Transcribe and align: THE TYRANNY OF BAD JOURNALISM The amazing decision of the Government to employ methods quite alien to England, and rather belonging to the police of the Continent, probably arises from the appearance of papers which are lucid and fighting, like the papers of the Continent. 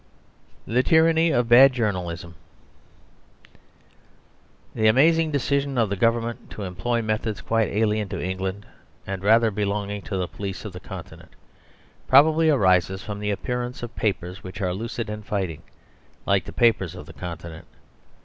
THE 0.65 0.81
TYRANNY 0.81 1.29
OF 1.29 1.47
BAD 1.47 1.73
JOURNALISM 1.73 2.33
The 4.73 4.87
amazing 4.87 5.29
decision 5.29 5.77
of 5.77 5.91
the 5.91 5.95
Government 5.95 6.49
to 6.49 6.63
employ 6.63 7.03
methods 7.03 7.39
quite 7.41 7.67
alien 7.69 8.09
to 8.09 8.19
England, 8.19 8.65
and 9.05 9.21
rather 9.23 9.51
belonging 9.51 10.01
to 10.01 10.17
the 10.17 10.27
police 10.27 10.65
of 10.65 10.73
the 10.73 10.79
Continent, 10.79 11.33
probably 12.07 12.49
arises 12.49 13.03
from 13.03 13.19
the 13.19 13.29
appearance 13.29 13.83
of 13.83 13.95
papers 13.95 14.43
which 14.43 14.59
are 14.59 14.73
lucid 14.73 15.07
and 15.07 15.23
fighting, 15.23 15.61
like 16.25 16.45
the 16.45 16.51
papers 16.51 16.95
of 16.95 17.05
the 17.05 17.13
Continent. 17.13 17.67